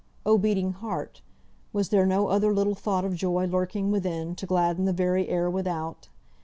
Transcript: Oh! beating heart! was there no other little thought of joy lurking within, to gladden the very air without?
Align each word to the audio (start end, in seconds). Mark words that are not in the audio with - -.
Oh! 0.25 0.39
beating 0.39 0.71
heart! 0.73 1.21
was 1.73 1.89
there 1.89 2.07
no 2.07 2.29
other 2.29 2.51
little 2.51 2.73
thought 2.73 3.05
of 3.05 3.13
joy 3.13 3.45
lurking 3.45 3.91
within, 3.91 4.33
to 4.33 4.47
gladden 4.47 4.85
the 4.85 4.93
very 4.93 5.29
air 5.29 5.47
without? 5.47 6.09